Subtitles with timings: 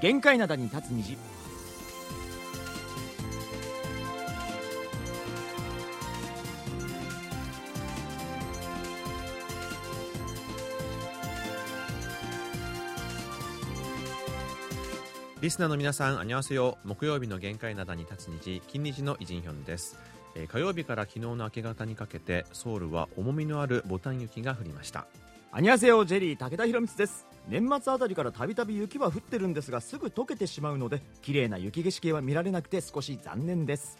[0.00, 1.16] 限界灘に立つ虹
[15.40, 16.78] リスナーの皆さん、あにわせよ。
[16.84, 19.98] 木曜日の限界灘に立つ虹、金日のイジンヒョンです。
[20.34, 25.06] えー火曜日から昨日の明け方にかけて、ソウルは重みのあるボタン雪が降りました。
[25.50, 33.98] アニャセヨジェリー武田博光です年末あたりからたびたび雪は降ってるんですがすぐ溶けてしまうので綺麗な雪景色は見られなくて少し残念です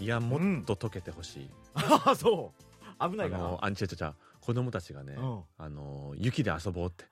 [0.00, 1.50] いや、もっと溶けてほしい。
[1.74, 2.52] ああそ
[3.00, 4.14] う危ないかなあの、あ、違う違う違う。
[4.40, 7.04] 子供たちがね、うんあの、雪で遊ぼうって。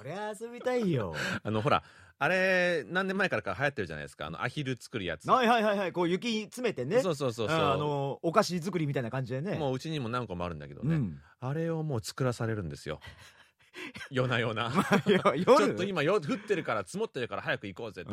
[0.00, 1.14] そりゃ遊びたいよ
[1.44, 1.82] あの、ほら、
[2.18, 4.26] あれ、何年前からか流行ってるじゃないですか。
[4.26, 5.28] あの、アヒル作るやつ。
[5.30, 7.58] はいはいはいはいこう雪詰めてねそうそうそうそう。
[7.58, 10.96] あのお菓子作りみたいな感じでねもううちにも何個もあるんだけどね。
[10.96, 13.00] うんあれをもう作らされるんですよ。
[14.10, 14.70] 夜な夜な。
[15.06, 18.10] いや ち夜ょっと今よ降ってるから積もってるから早く行こうぜって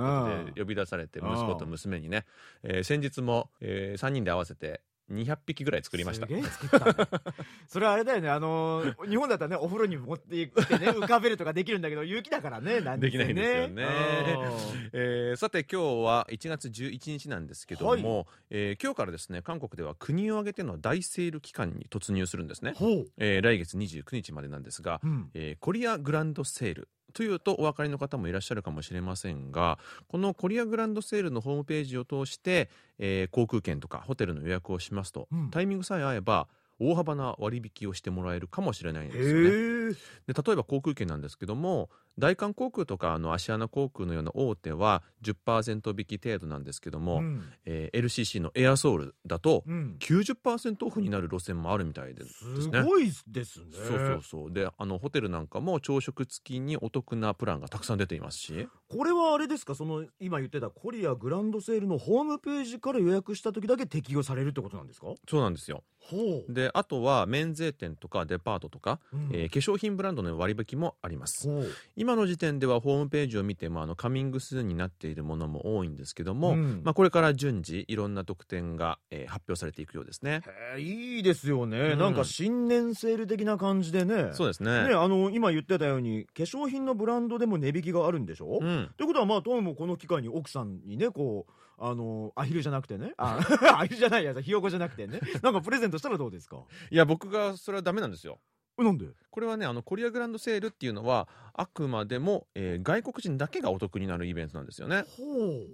[0.59, 2.25] 呼び出されてうん息子と娘にね、
[2.63, 6.27] えー先日も、え3人で合わせて200匹ぐらい作りました。
[6.27, 7.09] すげえ作ったね。
[7.67, 8.29] それはあれだよね。
[8.29, 13.83] あのー日本だったらねお風呂に持って行ってね 浮かべるとかできるんだけど雪だからねなんできないんですよね。
[13.83, 14.89] うん。
[14.93, 22.73] えーさて今日は1月11日なんですけども、えー今日からですね韓国では国を挙げての大セール期間に突入するんですね、
[23.17, 25.29] えー来月29日までなんですが、うん。
[25.33, 32.69] えーコリアグランドセールというとお分かりの方もいらっしゃるかもしれませんがこのコリアグランドセールのホームページを通して、
[32.99, 36.47] えー航空券とかホテルの予約をしますと、うんタイミングさえ合えば
[36.79, 39.49] 大幅な割引をしてもらえるかもしれないんへですよね。
[40.27, 47.43] えで例えば航空券なんですけども大韓航空とかあのアシアナ航空のような大手は10%引き程度なんですけども、うん。
[47.65, 49.97] えー LCC のエアソウルだとうん。
[49.99, 52.61] 90%オフになる路線もあるみたいですね。
[52.61, 53.65] すごいですね。
[53.71, 54.51] そうそうそう。
[54.53, 58.67] であのホテルなんかも朝食付きにお得なプランがたくさん出ていますし。
[58.89, 59.75] これはあれですか？
[59.75, 65.07] その今言ってたコリアグランドセールのホームページから予約した時だけ適用されるってことなんですか？
[65.29, 65.83] そうなんですよ。
[65.99, 69.29] ほう、であとは免税店とかデパートとか、うん。
[69.33, 71.47] えー化粧品ブランドの割引もあります。
[71.49, 71.67] ほう
[72.07, 76.81] 今の時点ではホームページを見てもあのカミングスーンになっているものも多いんですけども、うん。
[76.81, 80.41] まあ、これから順次いろんな特典が、えー発表されていくようですね。
[80.77, 81.99] いいですよね、うん。
[81.99, 84.29] なんか新年セール的な感じでね。
[84.31, 84.87] そうですね。
[84.87, 88.89] ねあの今言ってたように化粧品のブランドでも値引きがあるんでしょ、うん。
[88.95, 93.15] ということはまあトムもこの機会に奥さんにねこうあのアヒルじゃなくてね。
[93.17, 93.37] あ
[93.79, 95.19] アヒルじゃないやひよこじゃなくてね。
[95.43, 96.63] なんかプレゼントしたらどうですか？
[96.89, 98.39] いや僕がそれはダメなんですよ。
[98.39, 99.07] えなんで？
[99.31, 105.03] これはねあのコリアグランドセールっていうのはあくまでも、えー外国人だけがお得になるイベントなんですよね。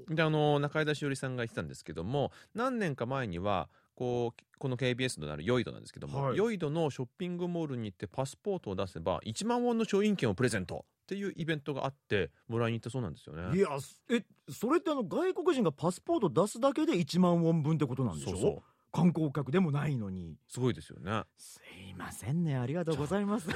[0.10, 6.38] であの中井田しおりさんが言ってたんですけども何年か前にはこうこの KBS のなるヨイドなんですけども、はい。
[6.38, 13.58] ヨイドのショッピングモールに行ってパスポートを出せば1万ウォンの商品券をプレゼントっていうイベントがあってもらいに行ったそうなんですよね。
[13.58, 13.68] いや
[14.10, 18.32] えそれってあの外国人がパスポート出すだけで1万ウォン分ってことなんでしょ？
[18.32, 18.64] そうそう
[18.94, 20.38] 観光客でもないのに。
[20.48, 21.24] すごいですよね。
[21.36, 21.60] す
[21.90, 22.56] いませんね。
[22.58, 23.48] ありがとうございます。
[23.50, 23.56] ちょ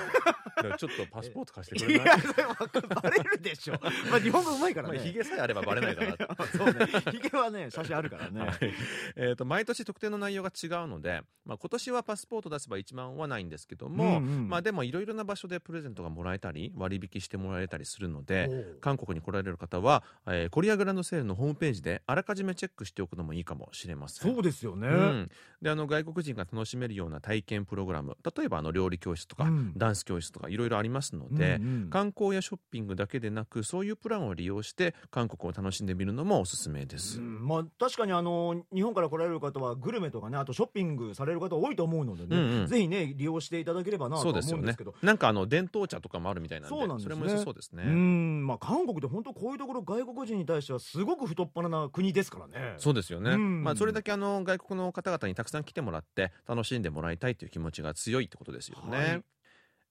[0.70, 2.18] っとパスポート貸してくいれない？
[3.02, 3.80] バレるでしょ。
[4.10, 6.46] まあ日本語うまいからまあ、ねヒゲさえあればバレないかな。
[6.58, 6.88] そうね。
[7.12, 8.58] ヒゲはね写真あるからね、はい。
[9.16, 14.50] えー、と毎年特典の内容が違うので、まあ、今年はパスポート出せば1万はないんですけども、うんうん。
[14.50, 18.50] まあ、でもいろいろな場所でプレゼントがもらえたり割引してもらえたりするので
[18.82, 24.34] 韓国に来られる方は、えーコリアグランドセールのホームページであらかじめチェックしておくのもいいかもしれません。
[24.34, 25.27] そうですよね、うん、
[25.62, 29.74] であの外国人が楽しめるような体験プログラム例えばあの料理教室とか、うん。
[29.76, 31.90] ダンス教室とかいろいろありますので、うんうん。
[31.90, 37.20] 観光やショッピングだけでなくそういうプランを利用して韓国を楽しんでみるのもおすすめです。
[37.20, 37.48] うん。
[37.48, 42.68] まあ確かにあの日本から来られる方はグルメとかねあとショッピングされる方多いと思うのでね、うんうん。
[42.68, 44.94] ぜひね利用していただければなと思うんですけど。
[45.02, 47.16] なんかあの伝統茶とかもあるみたいなんで、そうなんですね。
[47.16, 47.84] れも良さそうですね。
[47.86, 48.46] うん。
[48.46, 52.76] まあ韓国って本当こういうところ外国人に対してはすごく太っ腹な国ですからね。
[52.78, 53.32] そうですよね。
[53.32, 53.64] うん。
[53.64, 58.98] まあそれだけあの外国の方々にたくさん来てもらって楽しんでもらいたいという気持ちが強いってことですよね。
[58.98, 59.24] はい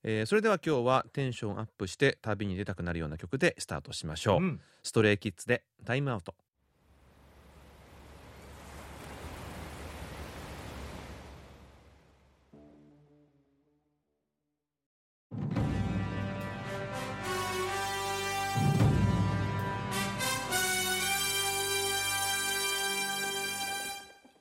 [0.03, 4.43] えーそれでは今日はテンションアップして旅に出たくなるような曲でスタートしましょう。
[4.43, 6.35] うんストレイキッズでタイムアウト。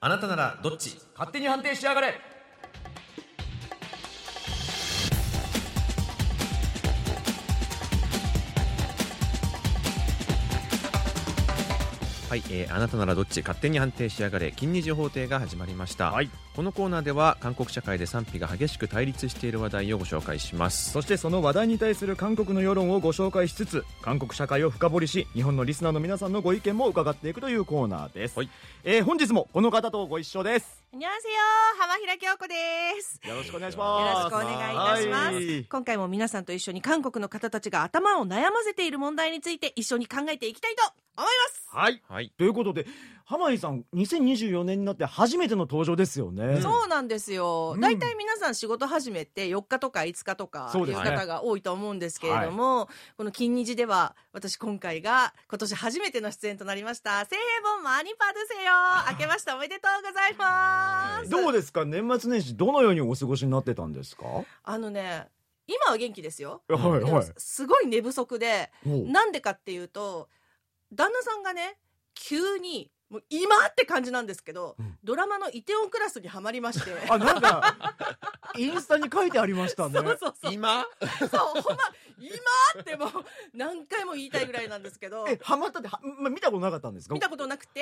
[0.06, 1.00] あなたならどっち？
[1.16, 2.14] 勝手に判定しやがれ。
[12.36, 16.30] ははい、えーあなたならどっち勝手に判定しやがれ金二次法廷が始まりました、はい。
[16.54, 20.92] このコーナーでは韓国社会で賛否が激しく対立している話題をご紹介します。
[20.92, 28.50] そしてその話題に対する韓国の世論をご紹介しつつ韓国社会を深掘りし日本のリスナーの皆さんのご意見も伺っていくというコーナーです、はい。
[28.84, 31.12] えー本日もこの方とご一緒ですこんにちは
[31.78, 32.56] 浜平京子で
[33.04, 40.84] す.よろしくお願いしよますろしくお願いいたします、はい今回も皆さんと一緒に韓国の方たちが頭を悩ませている問題について一緒に考えていきたいと
[41.18, 41.68] 思います。
[41.70, 42.88] はいはいということで
[43.28, 46.62] 浜井さん2024年になって初めての登場ですよね。
[46.62, 47.72] そうなんですよ。
[47.74, 47.82] うん。
[47.82, 52.88] 大体、皆さん仕事始めって4日とか5日とかいう方が多いと思うんですけれども、
[53.18, 57.26] この金日では私今回が今年初めての出演となりました。
[57.26, 58.72] セイヘボンマニパドセヨ。
[59.14, 61.30] 明けましておめでとうございます。
[61.30, 61.84] どうですか？
[61.84, 64.24] 年末年始どのようにお過ごしになってたんですか？
[64.64, 65.26] あのね
[65.66, 66.62] 今は元気ですよ。
[66.68, 70.30] はいでもすごい寝不足でなんでかっていうと
[70.94, 71.80] 旦那さんがね
[72.14, 74.98] 急にもう今って感じなんですけど、うん。
[75.04, 76.92] ドラマのイテウォンクラスにはまりまして。
[77.10, 77.76] あなんか
[78.58, 79.94] インスタに書いてありましたね。
[79.94, 80.54] そうそうそう。
[80.54, 80.86] 今？
[81.20, 81.30] そう
[81.62, 83.10] ほんま今ってもう
[83.54, 85.28] 何回も言いたいぐらいなんですけど。
[85.30, 87.14] えハマったっては、ま、見たことなかったんですか？
[87.14, 87.82] 見たことなくて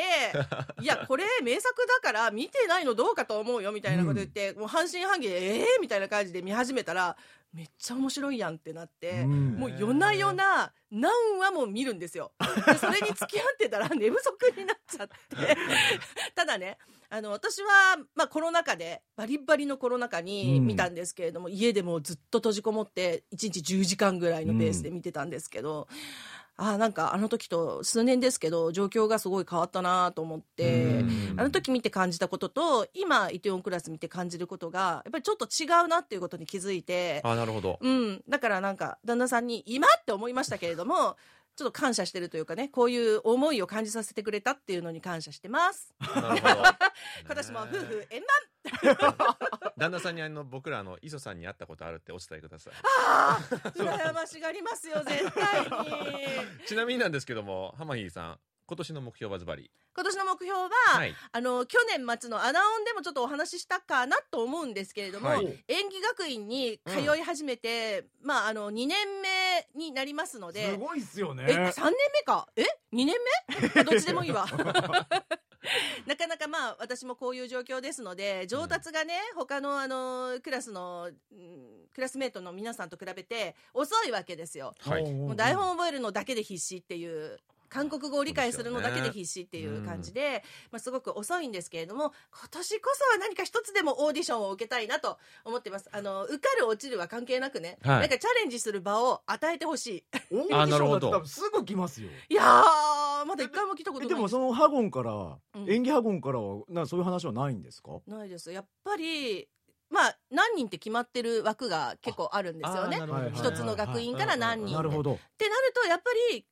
[0.81, 7.15] いやこれ名作だから見てないのどうかと思うよみたいなこと言って、もう半信半疑でええー、みたいな感じで見始めたら
[7.53, 9.55] めっちゃ面白いやんってなって、うん。
[9.55, 12.31] もう夜な夜な何話も見るんですよ。
[12.65, 15.57] でそれに付き合ってたら 寝不足になっちゃって。
[16.33, 16.77] ただね
[17.09, 30.83] あの私は、まあ、コロナ禍でバリバリのコロナ禍に見たんですけれども、家でもうずっと閉じこもって1日10時間ぐらいのペースで見てたんですけど、ああなんかあの時と数年ですけど状況がすごい変わったなと思って。
[30.83, 31.33] うん。
[31.35, 37.21] あの時見て感じたことと今イテウォンクラス見て感じることがやっぱりちょっと違うなっていうことに気づいて。
[37.23, 37.79] あなるほど。
[37.81, 41.17] うん、だからなんか旦那さんに今って思いましたけれども
[41.55, 45.93] ちょっと感謝してるというかねこういう思いを感じさせてくれたっていうのに感謝してます。
[45.99, 46.63] なるほど。
[47.25, 48.23] 今年も夫婦円
[49.77, 52.73] 旦那さんにあの僕らあの磯さんに会ったことあるってお伝えください。
[52.73, 55.69] 満ああ羨ましがりますよ絶対に。
[56.65, 58.39] ちなみになんですけども浜井さん
[58.73, 59.69] 今年の目標はズバリ。
[59.95, 61.13] 今年の目標は、はい。
[61.31, 65.45] あの去年末のアナウンでもちょっとお話ししたかなと思うんですけれども、はい。
[65.67, 71.45] 演技学院に通い始めて、まああの2年目になりますので、すごいっすよね。
[71.47, 72.47] え、3年目か？
[72.55, 73.79] え ?2 年目？
[73.79, 74.47] あ どっちでもいいわ。
[76.07, 84.73] なかなかまあ私もこういう状況ですので上達がね、他のあのクラスの、うんクラスメートの皆さんと比べて遅いわけですよ。
[84.79, 85.13] はい。
[85.13, 87.39] もう台本を覚えるのだけで必死っていう
[87.73, 95.89] 韓国語を理解するのだけで必死っていう感じで、まあ、すごく遅いんですけれども今年こそは何か一つでもオーディションを受けたいなと思ってます。
[95.91, 97.99] あの受かる落ちるは関係なくね、はい。
[98.01, 100.03] なんかチャレンジする場を与えてほしい。
[100.31, 102.09] オーディションだったらすぐ来ますよ。
[102.29, 104.11] いやーまだ一回も来たことない。
[104.11, 105.71] えでもそのハゴンから、うん。
[105.71, 107.99] 演技ハゴンからはなそういう話はないんですか？
[108.05, 109.47] ないですやっぱり
[109.89, 112.99] まあ何人って決まってる枠が結構あるんですよね。
[113.33, 115.13] 一つの学院から何人なるほど。
[115.13, 116.45] ってなるとやっぱり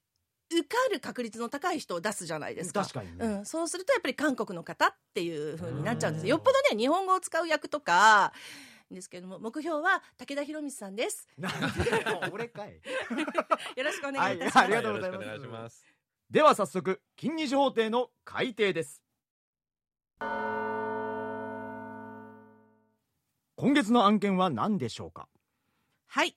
[0.51, 2.81] 受かる確率の高い人を出すじゃないですか。
[2.81, 6.29] 確かにね、うん、そうするとやっぱり韓国の方っていう風になっちゃうんですうん。
[6.29, 8.33] よっぽどね日本語を使う役とか
[8.91, 11.27] ですけども目標は武田博光さんです。
[12.31, 12.73] 俺かい。
[13.77, 14.65] よろしくお願いいたします、はい。
[14.65, 15.47] ありがとうございます。
[15.47, 15.85] ます
[16.29, 19.01] では早速金日法廷の改定です。
[23.55, 25.27] 今月の案件は何でしょうか？
[26.07, 26.35] はい。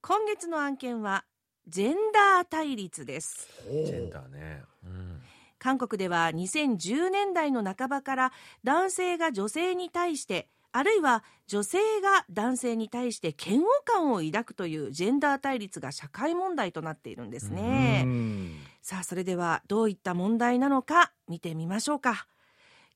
[0.00, 1.24] 今月の案件は
[1.68, 3.48] ジェンダー対立です。
[3.64, 4.62] ジェンダーね。
[4.84, 5.20] うん。
[5.58, 8.32] 韓国では2010年代の半ばから
[8.64, 18.02] 男性が女性に対してあるいは女性が男性に対して嫌悪感を抱くというジェンダー対立が社会問題となっているんですね。
[18.04, 18.56] うん。
[18.82, 22.26] さあそれではどういった問題なのか見てみましょうか。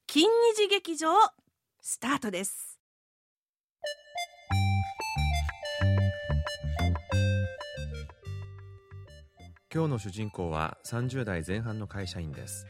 [0.09, 1.09] 金二次劇場
[1.81, 2.68] スタートです
[9.79, 12.67] 今日の主人公は30代前半の会社員です。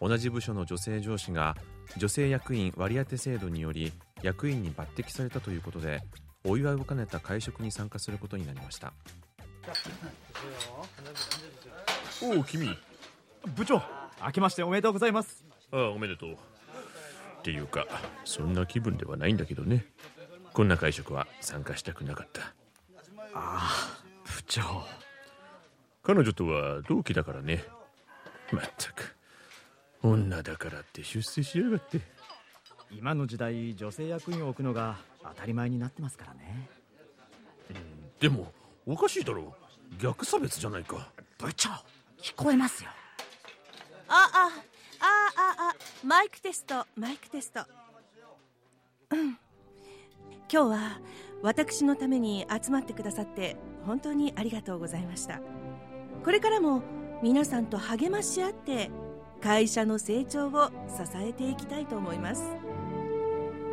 [0.00, 1.54] 同じ部署の女性上司が
[1.98, 3.92] 女性役員割り当て制度により
[4.22, 6.00] 役員に抜擢されたということで
[6.46, 8.94] お祝いを兼ねた会食に参加することになりました。
[12.22, 12.74] おお君。
[13.54, 13.82] 部長
[14.24, 15.44] 明けましておめでとうございます。
[15.72, 16.32] ああおめでとう。
[16.32, 16.36] っ
[17.42, 17.86] ていうか
[18.24, 19.84] そんな気分ではないんだけどね。
[20.54, 22.54] こんな会食は参加したくなかった。
[24.24, 24.62] 部長
[26.02, 27.64] 彼女とは同期だからね。
[28.52, 29.16] まったく。
[30.02, 32.00] 女だからって出世しやがって。
[32.90, 36.68] 今の時代女性役員を置くのが当たり前になってますからね。
[38.18, 38.52] でも
[38.86, 39.54] おかしいだろ。
[40.00, 41.08] 逆差別じゃないか。
[41.38, 41.70] 部長
[42.20, 42.90] 聞こえますよ。
[44.08, 44.50] ああ
[46.04, 47.60] マイクテストマイクテスト。
[49.10, 49.38] うん。
[50.52, 51.00] 今日は
[51.42, 55.40] 私のために集まってくださって本当にありがとうございました
[56.24, 56.82] これからも
[57.22, 58.90] 皆さんと励まし合って
[59.40, 62.42] 会社の成長を支えていきたいと思います。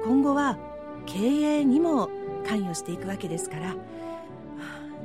[0.04, 0.58] 今後は
[1.06, 2.10] 経営にも
[2.46, 3.76] 関与していくわけですから。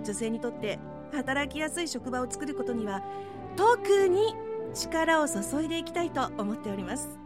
[0.05, 0.79] 女性にとって
[1.13, 3.03] 働きやすい職場を作ることには
[3.57, 4.35] 特に
[4.75, 7.19] 力を注いでいきたいと思っております。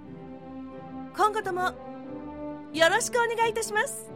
[1.16, 1.73] 今後とも
[2.73, 4.11] よろしくお願いいたします。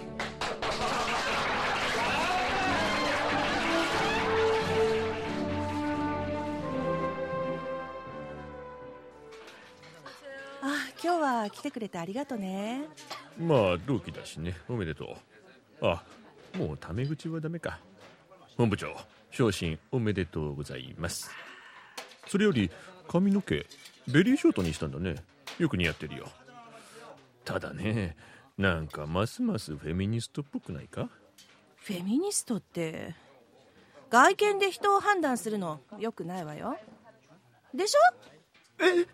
[11.02, 12.84] 今日は来てくれてありがとね。
[13.38, 14.56] まあ同期だしね。
[14.68, 15.16] おめでと
[15.80, 15.86] う。
[15.86, 16.02] あ
[16.56, 17.80] もうタメ口はダメか。
[18.56, 18.94] 本部長
[19.30, 21.30] 昇進おめでとうございます。
[22.26, 22.70] それより
[23.08, 23.66] 髪の毛
[24.08, 25.16] ベリーショートにしたんだね。
[25.58, 26.28] よく似合ってるよ。
[27.44, 28.16] ただね
[28.58, 31.08] なんかますますフェミニストっぽくないか？
[31.76, 33.14] フェミニストって
[34.10, 36.76] 外見で人を判断するのよくないわよ。
[37.74, 38.84] でしょ？
[38.84, 39.06] え？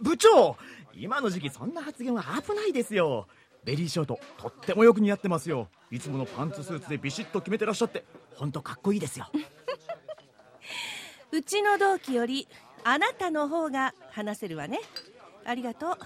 [0.00, 0.56] 部長
[0.94, 3.26] 今の時期そんな発言は危ないですよ。
[3.64, 5.68] ベリーショートとってもよく似合ってますよ。
[5.90, 8.04] いつものパンツスーツでビシッと決めてらっしゃって
[8.36, 9.28] 本当かっこいいですよ。
[11.32, 12.48] うちの同期より
[12.84, 14.80] あなたの方が話せるわね。
[15.44, 15.98] ありがとう。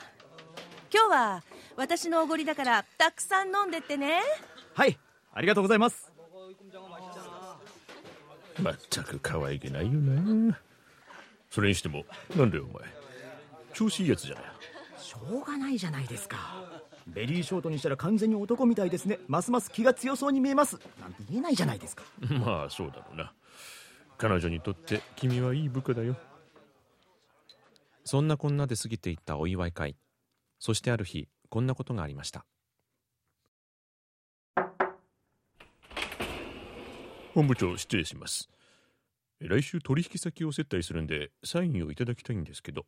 [0.92, 1.42] 今日は
[1.76, 4.20] 私のおごりだからたくさん飲んでってね。
[4.74, 4.98] はい
[5.32, 6.12] ありがとうございます。
[8.60, 10.58] まったく可愛げないよな
[11.50, 12.04] それにしても
[12.36, 13.03] なんだよお前
[13.74, 14.44] 調子いいやつじゃない。
[14.98, 16.38] しょうがないじゃないですか。
[17.06, 19.18] ベリーショートにしたら完全に男みたいですね。
[19.28, 20.78] ますます気が強そうに見えます。
[21.00, 22.04] なんて言えないじゃないですか。
[22.40, 23.34] まあそうだろうな。
[24.16, 26.16] 彼女にとって君はいい部下だよ。
[28.04, 29.96] そんなこんなで過ぎていったお祝い会。
[30.58, 32.46] そしてある日こんなことがありました。
[37.34, 38.48] 本部長失礼します。
[39.40, 42.86] 来週取引先を接待するんでサインをいただきたいんですけど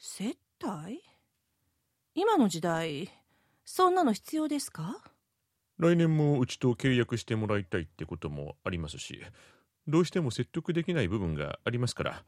[0.00, 1.02] 接待？
[2.14, 3.10] 今の時代
[3.64, 5.02] そんなの必要ですか？
[5.76, 9.20] 来年もうちと契約してもらいたいってこともありますし
[9.88, 12.24] どうしても説得できない部分がありますから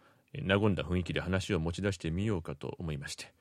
[0.48, 3.32] 和んだ雰囲気で話を持ち出してみようかと思いまして。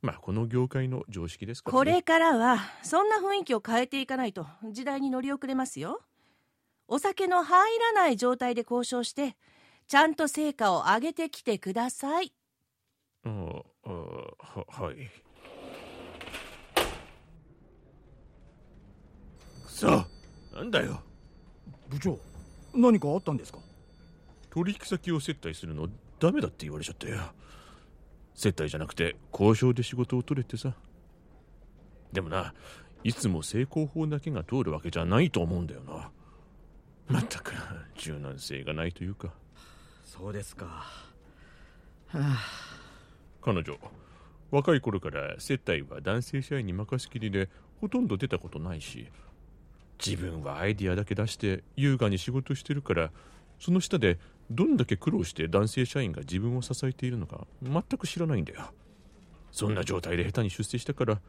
[0.00, 6.00] まあこの業界の常識ですから、ね、これからはそんな雰囲気を変えていかないと時代に乗り遅れますよ。
[6.88, 9.36] お酒の入らない状態で交渉して
[9.86, 12.32] ちゃんと成果を上げてきてください
[13.26, 14.96] ああははい。
[19.66, 20.06] さ
[20.52, 21.00] あなんだよ。
[21.88, 22.18] 部長
[22.74, 23.58] 何かあったんですか？
[24.50, 27.20] 取引先を接待するのダメだって言われちゃったよ。
[28.34, 30.72] 接待じゃなくて交渉で仕事を取れってさ。
[32.12, 32.54] でもな
[33.04, 36.10] いつも成功法だけが通るわけじゃないと思うんだよな。
[37.08, 37.52] まったく
[37.96, 39.32] 柔軟性がないというか。
[40.04, 40.64] そうですか。
[40.66, 42.38] はあ
[43.46, 43.78] 彼女。
[44.50, 47.48] 若い頃から接待は男性社員に任しきりで
[47.80, 49.06] ほとんど出たことないし
[50.04, 53.10] 自分はアイディアだけ出して優雅に仕事してるから
[53.60, 54.18] その下で
[54.50, 58.62] どんだけ苦労して男性社員が自分を支えているのか全く知らないんだよ。
[59.52, 61.20] そんな状態で下手に出世したから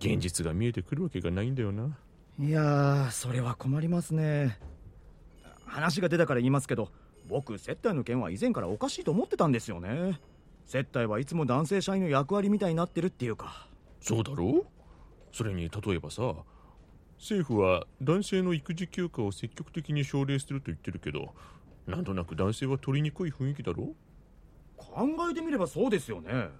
[0.00, 1.98] 現実が見えてくるわけがないんだよな。
[2.40, 4.58] いやそれは困りますね。
[5.66, 6.90] 話が出たから言いますけど
[7.28, 10.18] 僕接待の件は以前からおかしいと思ってたんですよね。
[10.68, 13.66] 接待はいつも男性社員の役割みたいになってるっていうか。
[14.00, 14.44] そうだろ？
[14.48, 14.66] う
[15.32, 16.34] それに例えばさ
[17.18, 21.34] 政府は男性の育児休暇を積極的に奨励すると言ってるけど
[21.86, 23.94] なんとなく男性は取りにくい雰囲気だろ？
[24.76, 26.50] 考えてみればそうですよね。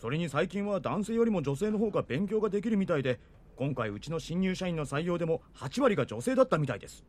[0.00, 3.18] それに最近は男性よりも女性の方が勉強ができるみたいで
[3.56, 7.04] 今回うちの新入社員の採用でも8割が女性だったみたいです。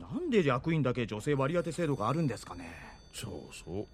[0.00, 2.72] なんで役員だけ女性割り当て制度があるんですかね。
[3.12, 3.86] そうそう。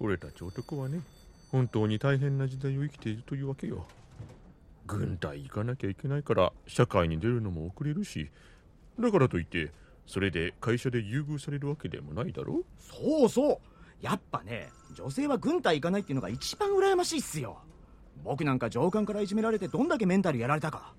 [0.00, 1.02] 俺たち男はね
[1.50, 3.86] 本当に大変な時代を生きているというわけよ。
[4.86, 8.30] 軍隊行かなきゃいけないから社会に出るのも遅れるし。
[8.98, 9.72] だからといって
[10.06, 13.58] それで会社で優遇されるわけでもないだろそうそう。
[14.00, 17.58] やっぱね女性は軍隊行かないっていうのが一番羨ましいっすよ。
[18.24, 20.94] 僕なんか上官からいじめられてどんだけメンタルやられたか。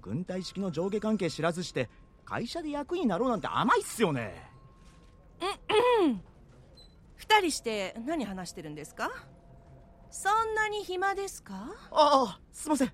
[0.00, 1.88] 軍隊式の上下関係知らずして
[2.24, 4.50] 会社で役員になろうなんて甘いっすよね。
[7.16, 9.10] 二人して何話してるんですか？
[10.66, 11.54] なに暇ですか？
[11.92, 12.92] ああすいません。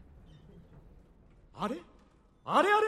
[1.55, 1.77] あれ？
[2.45, 2.87] あれあれ？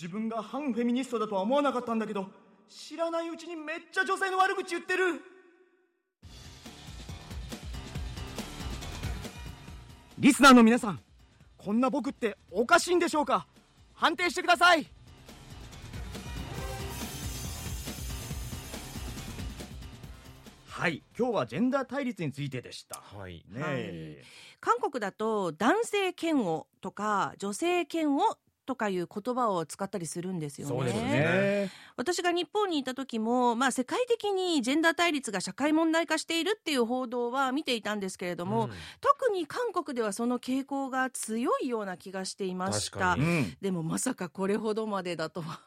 [0.00, 2.26] 自分が反フェミニストだとは思わなかったんだけど
[2.68, 5.20] 知らないうちにめっちゃ女性の悪口言ってる。
[10.18, 11.00] リスナーの皆さん
[11.58, 13.46] こんな僕っておかしいんでしょうか？
[13.92, 14.86] 判定してください。
[20.76, 21.02] はい。
[21.18, 23.02] 今日はジェンダー対立についてでした。
[23.02, 23.36] はい。
[23.48, 24.22] ねえ。
[24.60, 30.74] 韓国だと男性嫌悪とか女性嫌悪とかいう言葉を使ったりするんですよね。
[30.74, 38.70] そうですね私が日本にいた時も、まあ、世界的にジェンダー対立が社会問題化しているっていう報道は見ていたんですけれども、うん。
[39.00, 42.98] 特に韓国ではその傾向が強いような気がしていました。
[42.98, 43.24] 確かに。
[43.24, 43.56] うん。
[43.60, 45.60] でもまさかこれほどまでだとは。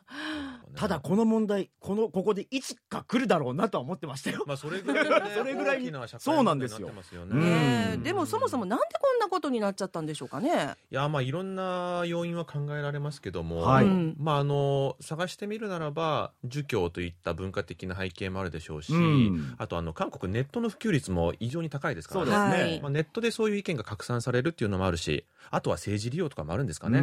[0.75, 4.43] ただこの問題このここでいつか来るだろうなとは思ってましたよ。
[4.45, 6.91] まあそれぐらい、ね、それぐらい にそうなんですよ。
[7.25, 10.75] ねでもそもそもなんでこんなことになっちゃったんでしょうかね。
[10.91, 13.85] いやまあいろんな要因は考えられますけども、はい。
[13.85, 14.15] うん。
[14.19, 19.55] まああの探してみるならば儒教といった文化的な背景もあるでしょうし、うん。
[19.57, 22.81] あとあの韓国ネットの普及率も異常に高いですからそうですね、はい。
[22.81, 26.99] まあ、ネットでそういう意見が拡散されるっていうのもあるしあとは政治利用とかもあるんですかね。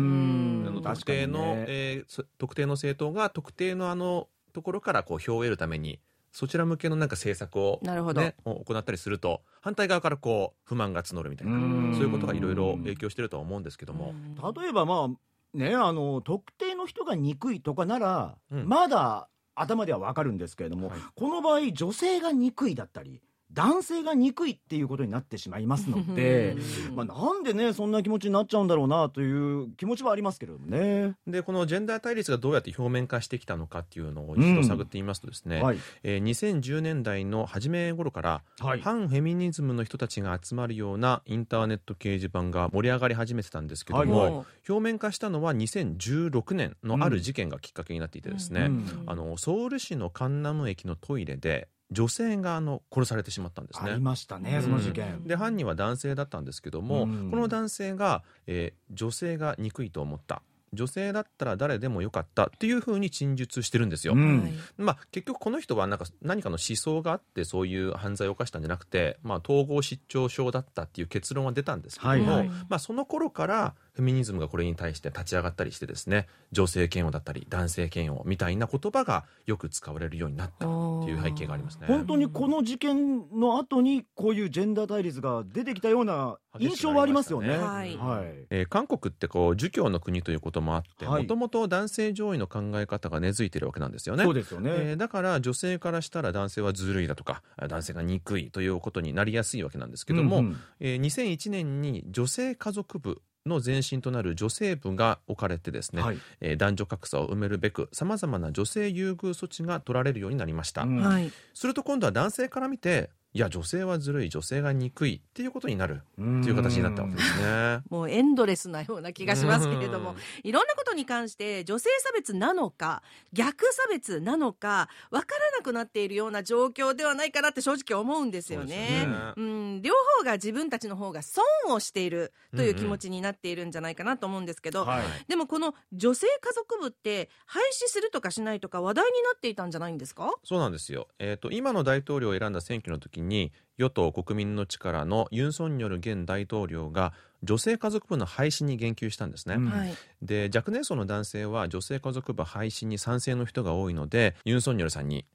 [0.83, 1.65] 特定の、ね。
[1.69, 6.01] えーそ特定の政党が特定のあのところからこう票を得るために
[6.37, 8.21] そちら向けのなんか政策を、なるほど。
[8.21, 11.55] ね、を行ったりすると反対側からこう不満が募るみたいな。
[11.55, 11.95] うん。
[11.95, 14.13] そういうことがいろいろ影響してるとは思うんですけども、
[14.55, 15.09] 例えばまあ
[15.57, 18.69] ねあの特定の人が憎いとかなら、うん。
[18.69, 21.01] まだ頭ではわかるんですけれども、はい。
[21.15, 23.23] この場合女性が憎いだったり
[23.57, 26.57] 男性が憎いっていうことになってしまいますので、
[26.95, 31.15] まあ、なんでねそんな気持ちになっちゃうんだろうなという気持ちはありますけれどもね。
[31.27, 35.79] でこのジェンダー対立がどうやって表面化してきたのかっていうのを一度探ってみますとですね、はい。
[36.03, 38.81] えー2010年代の初め頃から、はい。
[38.83, 49.03] 反フェミニズムの人たちが集まるようなインターネット掲示板が盛り上がり始めてたんですけども、はいも表面化したのは2016年のある事件がきっかけになっていてですね、うん。
[49.07, 54.01] あのソウル市のカンナム駅のトイレで女性があの殺されてしまったんですねあり。
[54.01, 55.25] ましたねその事件。
[55.25, 64.15] で犯人は男性だったんですけども、うんこの男性が、えー女性が憎いと思った女性だったら誰でもよかったっていうふうに陳述してるんですよ。
[64.15, 81.87] うんはいまあ、結局この人はなんか何かの思想があってそういう犯罪を犯したんじゃなくて、まあ、統合失調症だったっていう結論は出たんですけども、はいはいまあ、その頃からフェミニズムがこれに対して立ち上がったりしてですね女性嫌悪だったり男性嫌悪みたいな言葉がよく使われるようになったっていう背景がありますね。
[81.87, 87.49] 本当にこの事件の後にこういうジェンダー対立が出てきたような印象はありますよね。
[87.49, 94.25] 激しくなりましたはいえー韓国ってこう儒教の国ということもあってはいもともと男性上位の考え方が根付いてるわけなんですよね。
[94.25, 94.71] そうですよね。
[94.75, 106.19] えーだから女性からしたら男性はずるいだとか男性が憎いということになりやすいわけなんですけども、うんうんえー2001年に女性家族部の前身となる女性部が置かれてですね、はい。
[106.41, 110.97] えー男女格差を埋めるべくさまざまな女性優遇措置が取られるようになりました、うん。
[110.99, 111.31] はい。
[111.55, 117.81] すると今度は男性から見ていや女性はずるい女性が憎いっていうことになるっていう形になったわけですね。
[117.91, 120.17] もうエンドレスなような気がしますけれどもうん。
[120.43, 123.03] いろんなことに関して女性差別なのか
[123.35, 129.03] 逆差別なのか分からなくなっているような状況ではないかなって正直思うんですよそうですね。
[129.03, 129.33] よね。
[129.37, 135.03] うん、両方が自分たちの方が損をしているという気持ちになっているんじゃないかなと思うんですけど、はい。
[135.29, 140.33] でもこの女性家族部って廃止するとかしないとか話題になっていたんじゃないんですか？
[140.43, 147.13] そうなんですよ、えー、と今の大統領を選んだ選挙の時に与党国民の力のユン・ソンニョル現大統領が
[147.43, 149.67] 女性家族部の廃止に言及したんですね、うん。
[149.67, 155.27] はい、で若年層の男性は女性家族部廃止に賛成の人が多いのでユン・ソンニョルさんに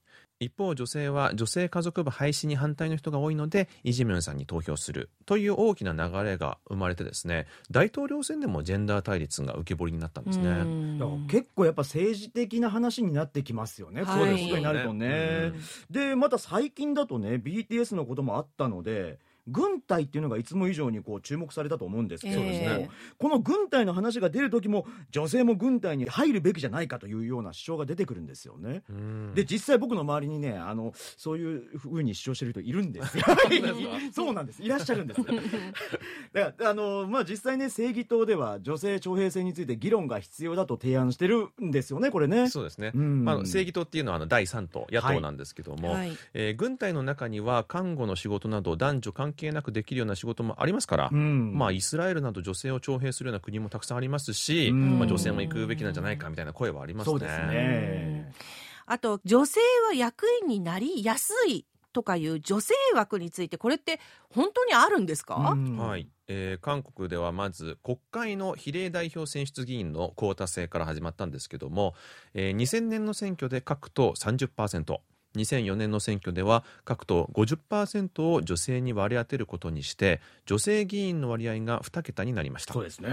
[0.41, 10.65] 一方女性は女性家族部廃止に反対の人が多いのでイ・ジェミョンさんに投票するという大きな流れが生まれてですね大統領選でもジェンダー対立が浮き彫りになったんですね。
[11.30, 14.19] 結構やっぱ政治的な話になってきますよね、はい。
[14.19, 15.51] そういうことになるとね。
[15.54, 15.62] うん。
[15.91, 28.84] でまた最近だとね BTS のこともあったので軍隊っていうのがいつも以上にこう注目されたと思うんですけど、そうですねこの軍隊の話が出る時も女性も軍隊に入るべきじゃないかというような主張が出てくるんですよね。
[28.89, 29.34] うん。
[29.34, 33.23] で実際僕の周りにねあのそういうふうに主張してる人いるんですよ。
[34.13, 35.21] そうなんですいらっしゃるんです
[36.34, 42.49] だからあの、まあ、実際ね正義党では女性徴兵制について議論が必要だと提案してるんですよねこれね。
[42.49, 43.25] そうですね、うん。
[43.25, 46.17] まあ、正義党っていうのはあの第3党野党なんですけども、はい。
[46.34, 51.53] えー軍隊の中には看護の仕事など男女関係なくできるような仕事もありますから、うん。
[51.57, 54.99] まあ、イスラエルなど女性を徴兵するような国もたくさんありますし、うん。
[54.99, 57.11] まあ、女性も行くべきなんじゃないかみたいな声はありますね。
[57.11, 58.33] そうですね。
[58.85, 65.77] あと女性は役員になりやすいとかいう女性枠についてこれって本当にあるんですか、うん。
[65.77, 66.09] はい。
[66.27, 71.93] えー韓国ではまず国会の比例代表選出議員のクオータ制から始まったんですけども、
[72.33, 74.99] えー2000年の選挙で各党30%
[75.35, 82.73] 2004年の選挙では各党50%を女性に割り当てることにして女性議員の割合が2桁になりました。
[82.73, 83.09] そうですね。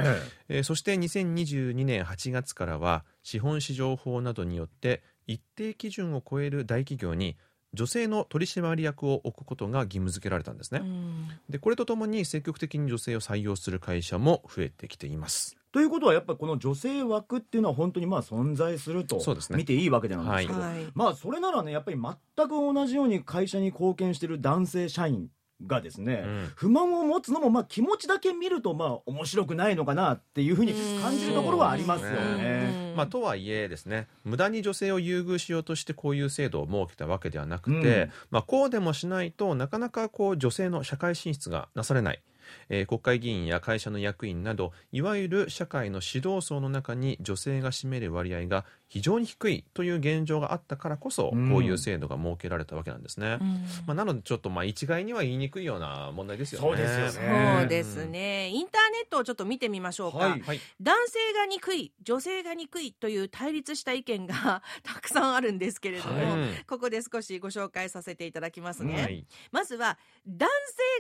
[0.49, 7.37] えーそして2022年8月からは資本市場法などによって一定基準を超える大企業に
[7.75, 11.29] 女性の取締役を置くことが義務付けられたんですね、うん。
[11.51, 19.59] でこれとともに積極的に女性を採用する会社も増えてきていますということはやっぱりこの女性枠っていうのは本当にまあ存在するとそうですね。
[19.59, 20.87] 見ていいわけなんですけど、はい。
[20.95, 25.29] まあそれならねやっぱり全く同じように会社に貢献してる男性社員
[25.67, 26.53] がですね、うん。
[26.55, 32.39] 不満を持つのもまあ気持ちだけ見るとまあ面白くないのかなっていうふうに感じるところはありますようん。
[32.39, 32.95] ね。
[32.97, 38.11] まあ、とはいえですね無駄に女性を優遇しようとしてこういう制度を設けたわけではなくて、うん。
[38.31, 42.23] まあ、こうでもしないとなかなかこう女性の社会進出がなされない、
[42.69, 51.51] えー国会議員や会社の役員などいわゆる社会の指導層の中に女性が占める割合が非常に低いという現状があったからこそ、うん。
[51.51, 53.39] こういう制度が設けられたわけなんですね。
[53.41, 53.65] うん。
[53.87, 56.67] まあ、なのでちょっとまあ一概には言いにくいような問題ですよね。
[56.67, 57.57] そうですよね。
[57.61, 58.49] そうですね。
[58.49, 60.41] インターネットをちょっと見てみましょうか、はい。
[60.41, 66.65] はい、男性が憎い女性が憎いという対立した意見が たくさんあるんですけれども、はい。
[66.67, 69.27] ここで少しご紹介させていただきますね、はい。
[69.53, 70.49] まずは男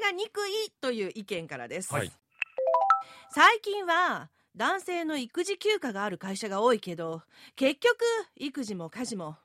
[0.00, 2.12] 性が憎いという意見からです、はい。
[3.30, 7.22] 最近は男性の育児休暇がある会社が多いけど
[7.54, 7.96] 結局
[8.34, 9.36] 育児も家事も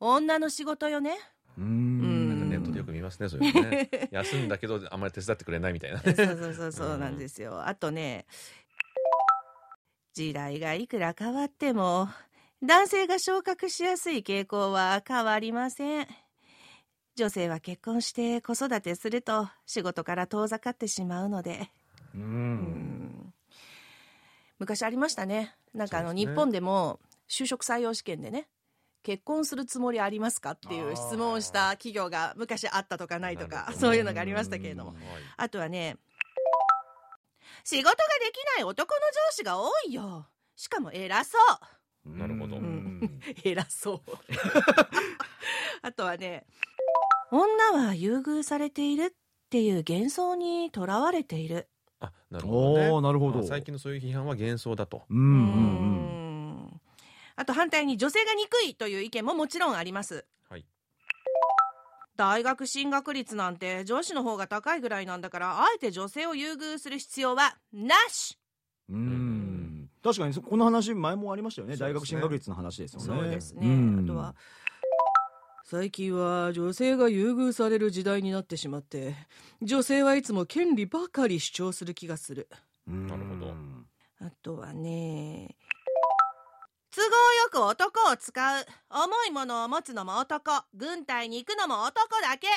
[0.00, 1.16] 女の仕事よね
[1.56, 3.90] ううんなんかネットでよく見ますね、そういうのね。
[4.10, 6.00] 休んだけど、あんまり手伝ってくれないみたいな。
[6.00, 7.66] そうそうそうそうなんですよ。
[7.66, 8.24] あとね、
[10.14, 12.08] 時代がいくら変わっても、
[12.62, 16.08] 男性が昇格しやすい傾向は変わりません。
[17.16, 21.70] 女性は結婚して子育てすると仕事から遠ざかってしまうので、
[22.14, 23.19] ううんん
[24.60, 25.56] 昔ありましたね。
[25.74, 28.46] なんかあの、ね日本でも就職採用試験でね、
[29.02, 34.96] 結婚するつもりありますかっていう質問をした企業が昔あったとかないとか、そういうのがありましたけれどもうん。
[35.38, 35.96] あとはね、
[37.64, 37.96] 仕事がで
[38.32, 40.26] きない男の上司が多いよ。
[40.56, 41.38] しかも偉そ
[42.04, 42.18] う。
[42.18, 44.00] なるほどうん偉そう。
[45.80, 46.44] あとはね、
[47.30, 49.12] 女は優遇されているっ
[49.48, 51.69] ていう幻想にとらわれている。
[52.00, 53.02] あ、なるほどね。
[53.02, 53.38] なるほど。
[53.38, 55.02] まあ最近のそういう批判は幻想だと。
[55.08, 56.66] うんうんううん。
[56.66, 56.80] ん
[57.36, 60.24] あと反対に女性が憎いという意見ももちろんあります。
[60.48, 60.64] はい。
[62.16, 68.38] 大学進学率なんて女子の方が高いぐらいなんだから、あえて女性を優遇する必要はなし。
[68.90, 69.88] うん。
[70.02, 71.74] 確かにそこの話前もありましたよね。
[71.74, 71.78] ね。
[71.78, 73.06] 大学進学率の話ですよね。
[73.06, 74.00] そうですね、うん。
[74.04, 74.34] あとは
[75.70, 79.14] 最近は女性が優遇される時代になってしまって
[79.62, 82.48] 女性はいつも権利ばかり主張する気がする。
[82.88, 83.54] うんなるほど。
[84.20, 85.54] あとはね
[86.90, 88.66] 都合よく男を使う。
[88.90, 90.50] 重いものを持つのも男。
[90.74, 92.48] 軍隊に行くのも男だけ。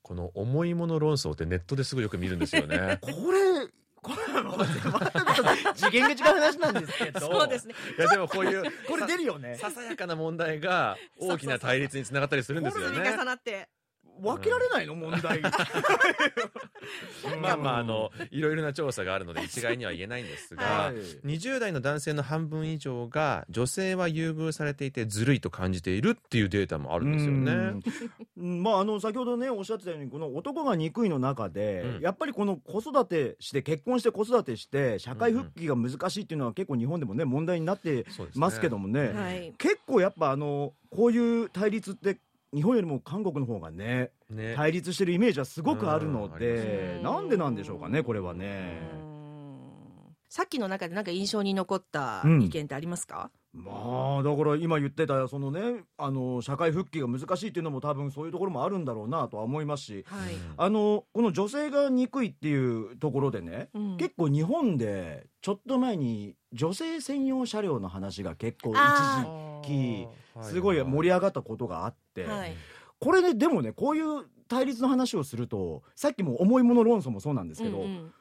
[0.00, 2.98] この重いもの論争ってネットですごいよく見るんですよね。
[3.04, 3.68] これ
[4.02, 7.20] これもう全く次元が違う話なんですけど。
[7.20, 7.74] そうですね。
[7.98, 9.56] いやでもこういうこれ出るよね。
[9.56, 12.96] ささやかな問題が大きな対立につながったりするんですよね。
[12.96, 13.14] 積み。
[13.14, 13.68] 重なって
[14.20, 14.94] 分けられないの？
[14.94, 15.40] 問題。
[17.40, 20.94] まあまああのいろいろな調査があるので一概には言えないんですが、はい。
[21.26, 27.80] 20代の男性の半分以上が女性は優遇されていてずるいと感じているっていうデータもあるんですよね。
[28.36, 28.62] うん。
[28.62, 32.02] まああの先ほどねおっしゃってたようにこの男が憎いの中で、うん。
[32.02, 39.08] やっぱりこの子育てして結婚して子育てして社会復帰が難しいっていうのは結構日本でもね問題になってますけどもね。
[39.08, 42.18] はい結構やっぱあのこういう対立って
[42.54, 44.54] 日本よりも韓国の方がねね。
[44.56, 46.34] 対立してるイメージはすごくあるのうん。
[46.34, 48.78] あでりますなんでなんでしょうかねこれはね。
[48.92, 50.16] うん。
[50.28, 63.96] さっきの中でなんか印象に残った意見ってありますか、まあだから今言ってたそのねあの社会復帰が難しいっていうのも多分そういうところもあるんだろうなとは思いますしはい、あのこの女性が憎いっていうところでね、うん。
[63.96, 70.08] 結構日本でちょっと前に女性専用車両の話が結構あ一時期
[70.42, 72.54] すごい盛り上がったことがあって、はい。
[73.00, 78.12] これねでもねこういう対立の話をするとさっきも重いもの論争もそうなんですけど、うんうん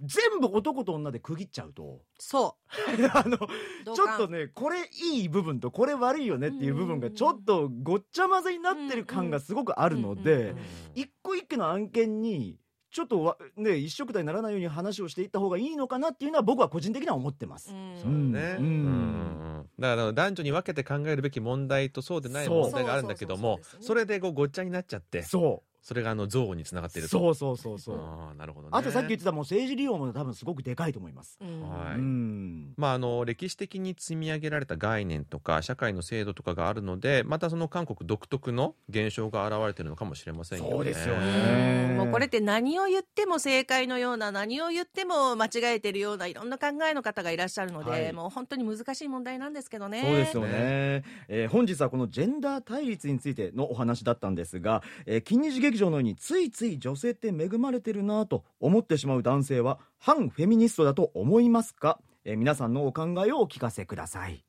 [0.00, 2.00] 全部男と女で区切っちゃうと。
[2.18, 2.56] そ
[3.14, 10.54] あのちょ感っとねこれいい部分とこれ悪いよねっていう部分がちょっとごっちゃ混ぜになってる感がすごくあるので
[10.94, 12.58] 一個一個の案件に
[12.90, 17.74] ちょっとわね一緒くたにならないように話をしていった方がいいのかなっていうのは僕は個人的には思ってます。
[17.74, 18.00] うん。
[18.00, 18.64] そうね、うん。
[18.64, 19.70] うん。
[19.80, 25.22] だから男女に分けて考えるべき問題とそうでない問題があるんだけどもそれでこうごっちゃになっちゃって。
[25.22, 27.18] そうそれがあの憎悪につながっていると。
[27.18, 27.96] そうそうそうそう。
[27.96, 28.70] ああなるほどね。
[28.72, 31.38] あとさっき言ってたもう政治利用も多分すごくでかいと思います。
[31.42, 31.60] うん。
[31.60, 31.94] はい。
[31.96, 32.72] うん。
[32.78, 40.70] まあ、あの歴史的に積み上げられた概念とか社会の制度とかがあるのでまたその韓国独特の現象が現れてるのかもしれませんよね。
[40.70, 41.94] そうですよね。
[41.98, 48.12] もうこれって何を言っても正解のような何を言っても間違えてるようないろんな考えの方がいらっしゃるので、はい。
[48.14, 50.00] もう本当に難しい問題なんですけどね。
[50.00, 64.44] そうですよね、えー本日はこのジェンダー対立についてのお話だったんですが、えー金日劇場のようについつい女性って恵まれてるなと思ってしまう男性は反フェミニストだと思いますか、えー皆さんのお考えをお聞かせください。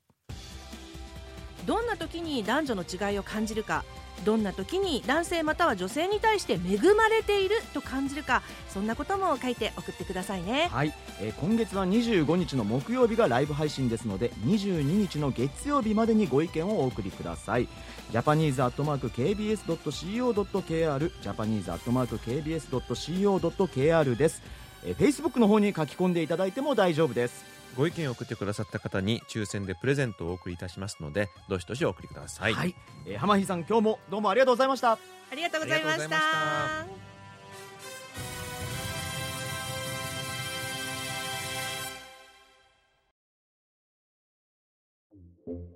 [1.66, 3.84] どんな時に男女の違いを感じるか
[4.24, 10.68] どんな時に男性または女性に対して恵まれていると感じるかそんなことも書いて送ってくださいね。
[10.72, 17.68] はい、えー今月は25日の木曜日がライブ配信ですので22日の月曜日までにご意見をお送りください。
[18.10, 24.42] ジャパニーズアットマーク KBS.CO.KR ジャパニーズアットマーク KBS.CO.KR です、
[24.84, 27.55] えー、Facebook の方に書き込んでいただいても大丈夫です。
[27.76, 32.54] ご意見を送ってくださった方に抽選でプレゼントをお送りいたしますのでどしどしお送りください。
[32.54, 32.74] はい、
[33.06, 34.92] えー浜日さん今日もどうもありがとうございました。
[34.92, 34.98] あ
[35.34, 36.14] りがとうございましありがと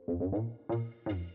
[0.08, 0.18] う
[1.20, 1.29] ご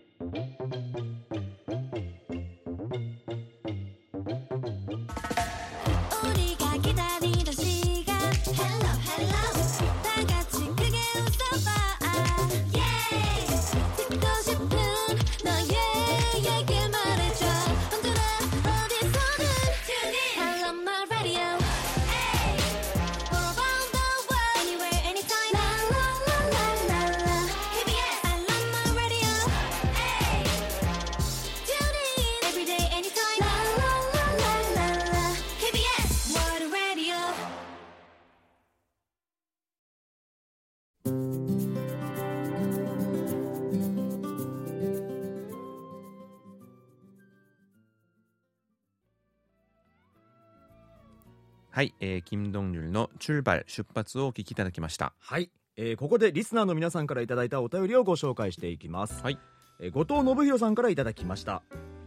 [53.25, 55.15] 출발出発をお聞きいただきました。
[55.19, 59.39] はい、えーここでリスナーの皆さんからいただいたお便りをご紹介していきます、はい。
[59.79, 61.63] えー後藤信弘さんからいただきました。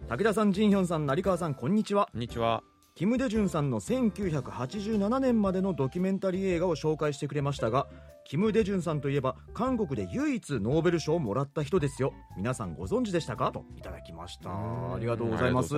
[0.09, 2.09] 武田さんジンヒョンさん成川さんこんにちは。
[2.13, 2.63] こんにちは。
[2.99, 7.87] キム・デジュンさんの1987年までのドキュメンタリー映画を紹介してくれましたが
[8.25, 12.13] キム・デジュンさんといえば韓国で唯一ノーベル賞をもらった人ですよ。
[12.37, 13.53] 皆さんご存知でしたか？
[13.53, 14.51] といただきました。
[14.51, 15.75] ありがとうございます。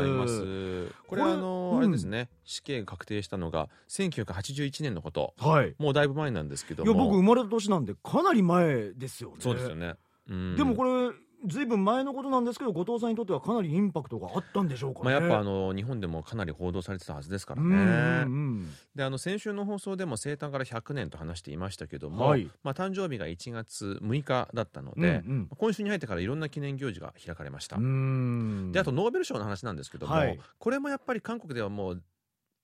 [1.06, 2.30] これあの、うんあれですね。
[2.42, 5.34] 死刑が確定したのが1981年のこと。
[5.36, 5.74] はい。
[5.78, 9.36] もうだいぶ前なんですけどいもや僕生まれた年なんでかなり前ですよね。
[9.40, 10.56] そうですよね、うん。
[10.56, 11.12] でもこれ
[11.46, 18.22] ずいぶん前のことなんですけど後藤さんにとってはかなりインパクトがあったんでしょうかね、まあ、やっぱあの日本でもかなり報道されてたはずですからうんうんね。
[18.26, 18.70] うん。
[18.94, 22.50] であの先週の放送でも生誕から100年と話していましたけども、はい。
[22.62, 25.48] まあ、誕生日が1月6日だったのうんで、うん。
[25.56, 27.76] 今週に入ってからいろんな記念行事が開かれました。
[27.76, 28.72] うん。
[28.72, 30.38] であとノーベル賞の話なんですけども、はい。
[30.58, 32.02] これもやっぱり韓国ではもう、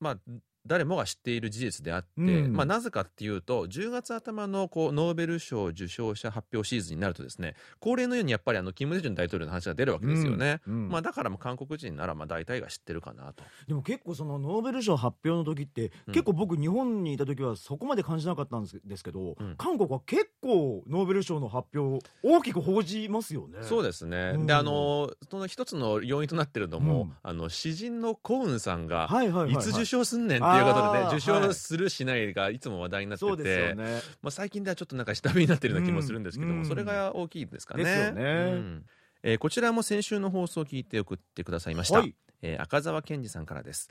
[0.01, 0.19] まあ、
[0.67, 2.53] 誰もが知っている事実であって、うん。
[2.53, 10.61] まあ、なぜかっていうと10月頭のこうノーベル賞受賞者発表シーズンになるとですね恒例のようにやっぱりあのキム・デジュン大統領の話が出るわけですよね。
[10.67, 10.89] うんうん。
[10.89, 13.45] まあ、だからもう韓国人ならまあ大体が知ってるかなと。
[13.67, 16.15] でも結構そのノーベル賞発表の時って、うん。
[16.15, 19.55] 結構僕日本にいた時はそこまで感じなかったんですけど、うん。
[19.57, 23.59] 韓国は結構ノーベル賞の発表大きく報じますよね。
[23.63, 24.47] そうですね、うん。
[24.47, 27.13] であのその一つの要因となってるのも、うん。
[27.23, 29.09] あの詩人のコウンさんが、
[29.49, 34.01] いつ受賞すんねんっていうことで、あー受賞するしないがいつも話題になってて、ね。
[34.23, 36.67] まあ、最近ではちょっとなんか下火になってるような気もするんですけども、うん。
[36.67, 37.85] それが大きいですかね。
[37.85, 38.23] ですよね。
[38.23, 38.25] う
[38.57, 38.85] ん。
[39.23, 42.15] えーこちらも先週の放送を聞いて送ってくださいました、はい。
[42.43, 43.91] えー赤澤健二さんからです。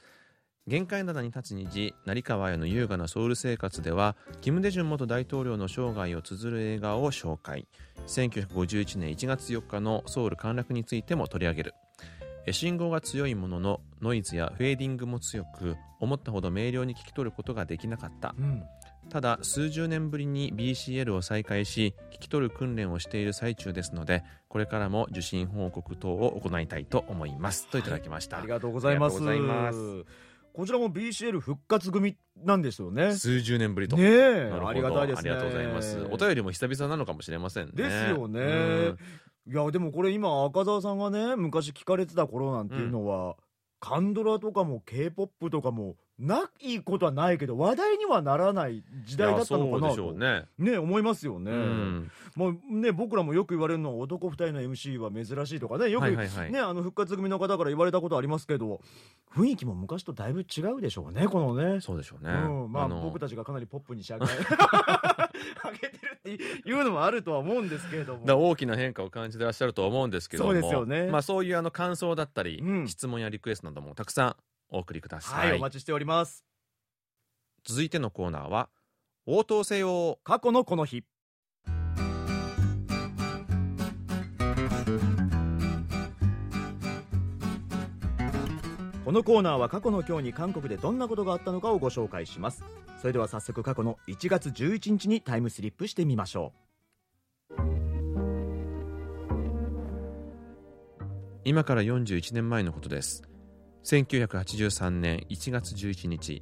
[0.67, 7.67] 限界灘に立つ虹成川への優雅なソウル生活ではキム・デジュン元大統領の生涯を綴る映画を紹介。
[8.07, 11.73] 1951年1月4日のソウル陥落についても取り上げる。
[11.73, 11.84] えー
[12.51, 18.35] 信号が強いもののノイズやフェーディングも強く思ったほど明瞭に聞き取ることができなかった。
[18.37, 18.63] うん。
[19.09, 27.67] ただ数十年ぶりに BCL を再開し聞き取る訓練をしている最中ですのでこれからも受信報告等を行いたいと思います。
[27.67, 29.19] といただきました、ありがとうございます。
[30.55, 33.13] こちらも BCL 復活組なんですよね。
[33.13, 35.31] 数十年ぶりと、ねありがたいですね。
[35.31, 35.99] ありがとうございます。
[36.09, 37.71] お便りも久々なのかもしれませんね。
[37.75, 38.39] ですよね。
[38.39, 38.97] うん
[39.47, 43.35] いやでもこれ今赤澤さんがね昔聞かれてた頃なんていうのは、
[43.79, 50.45] カンドラとかも k p o p とかもないことはないけど話題にはならない時代だったのかないやそうでしょうね。
[50.57, 52.11] ね思いますよね、うん。
[52.35, 58.79] もうね僕らもよく言われるのは男二人の MC は珍しいとかねよく、ねあの復活組の方から言われたことありますけど
[59.35, 61.81] 雰囲気も昔とだいぶ違うでしょうねこのね。
[61.81, 68.49] そうでしょうね、うん、まあの僕たちがかなりポップに仕上げ 上げてるっていうのもあるとは思うんですけれども。
[68.49, 70.53] 大きな変化を感じてらっしゃると思うんですけども。
[70.53, 71.11] そうですよね。
[71.11, 72.87] まあ、そういうあの感想だったり、うん。
[72.87, 74.35] 質問やリクエストなどもたくさん
[74.69, 76.45] お送りくださ、はいいお待ちしております。
[77.63, 78.69] 続いてのコーナーは
[79.25, 80.19] 応答せよ。
[80.23, 81.03] 過去のこの日。
[89.03, 92.63] このコーナーは過去の今日に韓国でどんなことがあったのかをご紹介します。
[93.05, 96.53] それでは早速過去の1月11日にタイムスリップしてみましょ
[101.43, 103.21] 今から41年前のことです
[103.85, 106.41] 1983年1月11日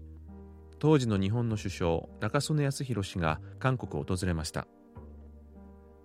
[0.79, 4.65] 当時の日本の首相中曽根康弘氏が韓国を訪れました。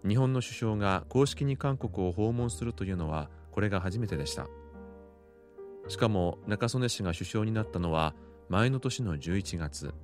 [0.04, 4.48] 日本の首相が公式に韓国を訪問するというのはこれが初めてでした。
[5.86, 8.16] しかも中曽根氏が首相になったのは
[8.48, 9.94] 前の年の11月。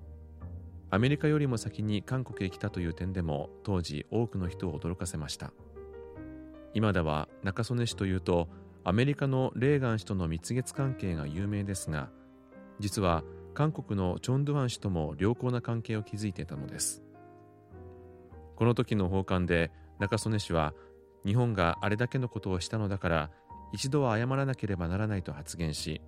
[0.90, 5.52] アメリカよりも先に韓国へ来たという点でも当時多くの人を驚かせました。
[6.74, 8.48] 今では中曽根氏というと
[8.84, 12.10] アメリカのレーガン氏との蜜月関係が有名ですが
[12.78, 17.04] 実は韓国のチョン・ドゥファン氏とも良好な関係を築いていたのです。
[18.56, 20.74] この時の訪韓で中曽根氏は
[21.24, 23.30] 日本があれだけのことをしたのだから
[23.72, 26.00] 一度は謝らなければならないと発言し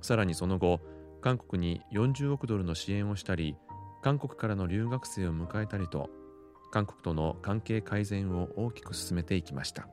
[0.00, 0.80] さらにその後
[1.20, 3.56] 韓国に40億ドルの支援をしたり
[4.02, 6.10] 韓国からの留学生を迎えたりと
[6.70, 9.88] 韓国との関係改善を大きく進めていきました。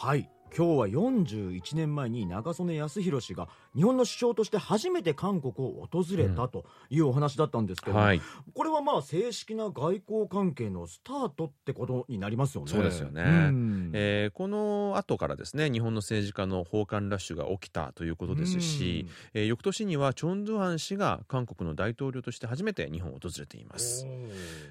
[0.00, 0.30] はい。
[0.56, 8.22] 今日は41年前に中曽根康弘氏が日本の首相として初めて韓国を訪れたというお話だったんですけど、はい。
[8.54, 12.70] これはまあ正式な外交関係のスタートってことになりますよね。
[12.70, 13.22] そうですよね。
[13.22, 13.90] うん。
[13.92, 24.06] えーこの後からですね日本の政治家の訪韓ラッシュが起きたということですし、えー翌年にはチョン・ドゥファン氏が韓国の大統領として初めて日本を訪れています、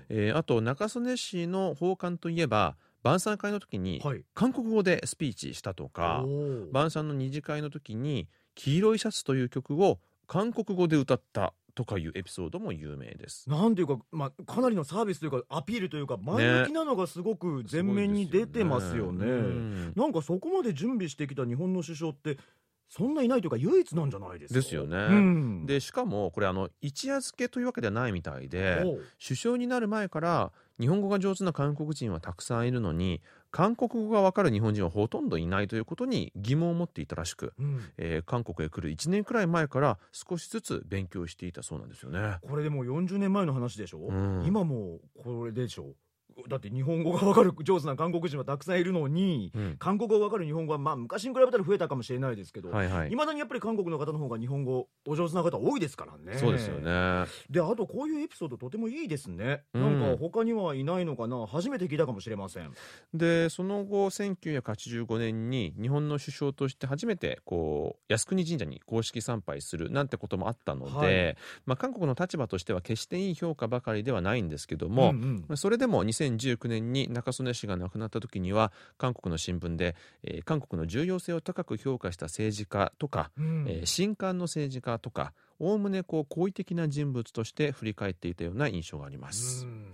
[0.08, 4.24] えーあと中曽根氏の訪韓といえば晩餐会の時にはい。
[4.34, 13.48] 韓国語でスピーチしたとか、おー晩餐の二次会の時に「黄色いシャツ」という曲を韓国語で歌ったとかいうエピソードも有名です。
[13.48, 19.26] なんていうか、まあ、かなりのサービスというかアピールというか前向きなのがすごく前面に出てますよね。
[19.26, 22.40] うんなんかそこまで準備してきた日本の首相って
[22.90, 24.60] そんないないというか唯一なんじゃないですか。
[24.60, 24.96] ですよね。
[24.98, 28.84] うん、でしかもこれあの一夜漬けというわけではないみたいで
[29.26, 33.22] 首相になる前から日本語が上手な韓国人はたくさんいるのに
[33.52, 42.38] 韓国語がわかる日本人はほとんどいないということに疑問を持っていたらしく、うんえー韓国へ来る1年くらい前から少しずつ勉強していたそうなんですよね。
[42.42, 45.94] これでもう40年前の話でしょ、うん今もこれでしょ？
[46.48, 49.76] だって日本語がわかる上手な韓国人はたくさんいるのにうん。
[49.80, 53.16] 韓国語がわかる日本語はまあ昔に比べたら増えたかもしれないですけど、はいはい。
[53.16, 56.38] だにやっぱり韓国の方の方が日本語お上手な方多いですからね。
[56.38, 57.26] そうですよね。
[57.50, 60.00] であとこういうエピソードとてもいいですね、うん。
[60.00, 61.46] なんか他にはいないのかな？
[61.48, 62.72] 初めて聞いたかもしれません。
[63.14, 71.38] でその後1985年に日本の首相として初めてこう靖国神社に公式参拝するなんてこともあったので、はい。
[71.66, 75.46] まあ、韓国の立場としては決していい評価ばかりではないんですけども、うんうん。
[75.48, 89.66] まあそれでも2019年に中曽根氏が亡くなった時には韓国の新聞で、えー韓国の重要性を高く評価した政治家とか、うんえー新韓の政治家とかおおむねこう好意的な人物として振り返っていたような印象があります。
[89.66, 89.94] うん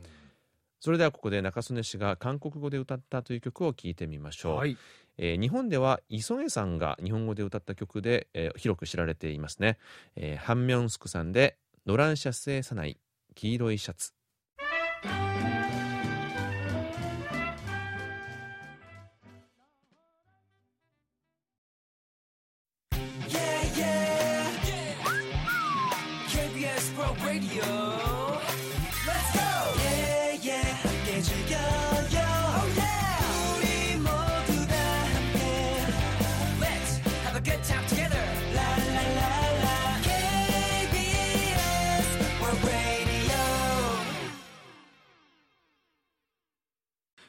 [0.79, 4.55] それではここで中曽根氏が韓国語で歌ったという曲を聴いてみましょう。
[4.57, 4.77] はい
[5.17, 9.77] えー日本では磯江さんが日本語で歌った曲で、えー広く知られていますね。
[10.17, 12.97] えーハンミョンスクさんで「ノランシャスエサナイ
[13.33, 14.11] 黄色いシャツ」。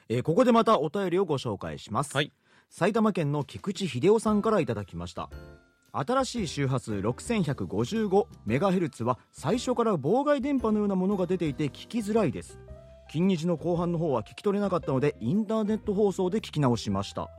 [0.08, 2.32] えーここでまたお便りをご紹介します、はい。
[2.68, 5.30] 埼玉県の菊池秀夫さんからいただきました。
[5.92, 12.58] 新しい周波数 6155MHz は最初から妨害電波のようなものが出ていて聞きづらいです。
[13.10, 17.30] 近日の後半の方は聞き取れなかったのでインターネット放送で聞き直しました。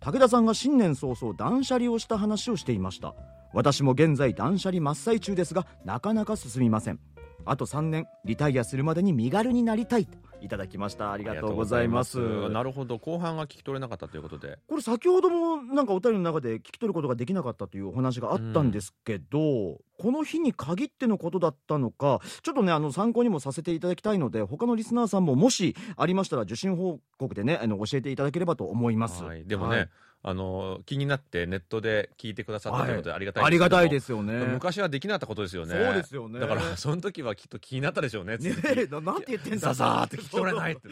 [0.00, 3.14] 武田さんが新年早々断捨離をした話をしていました。
[3.52, 6.98] 私も現在断捨離真っ最中ですがなかなか進みません。
[7.44, 10.06] あと3年リタイアするまでに身軽になりたい。
[10.06, 11.12] といただきました。
[11.12, 12.18] ありがとうございます。
[12.50, 12.98] なるほど。
[12.98, 14.58] 後半が聞き取れなかったということで。
[14.68, 29.88] これ先ほどもなんかお便りの中で聞き取ることができなかったというお話があったんですけど、この日に限ってのことだったのかちょっとねあの参考にもさせていただきたいので他のリスナーさんももしありましたら受信報告でねあの教えていただければと思います、はい、でもね、はい
[30.22, 34.34] あの気になってネットで聞いてくださったということでありがたいありがたいすですよね。
[34.52, 35.72] 昔はできなかったことですよね。
[35.72, 36.40] そうですよね。
[36.40, 39.58] だからその時はきっと気になったでしょうねねえななんて言ってんだ。
[39.58, 40.88] ザザーって聞き取れないって。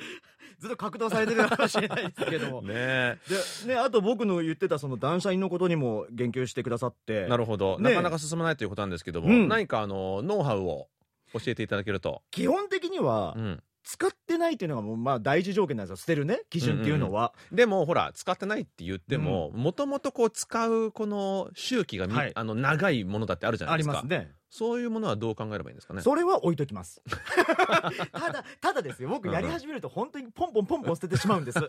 [0.59, 2.63] ずっと格闘されてるかもしれないですけども。
[2.67, 3.19] ねえ。
[3.67, 7.27] でねあと僕の言ってたその断捨離のことにも言及してくださって。
[7.27, 9.49] なるほど、ねなかなか進まないということなんですけども、うん。
[9.49, 10.89] 何かあのノウハウを
[11.35, 15.97] 教えていただけると、基本的にはうん、使ってないっていうのがもうまあ第一条件なんですよ。
[15.97, 16.43] 捨てるね。
[16.51, 22.33] 基準っていうのは、でもほら使ってないって言ってももともとこう使うこの周期がみ、はい。
[22.35, 23.93] あの長いものだってあるじゃなあいですか。
[23.95, 26.03] りますねそういうものはどう考えればいいんですかね？
[26.03, 27.03] それは置いときます。
[28.13, 29.09] ただただですよ。
[29.09, 31.61] 僕やり始めると本当にポンポンポンポン捨ててしまうんです。